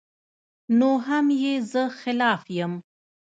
[0.77, 2.73] نو هم ئې زۀ خلاف يم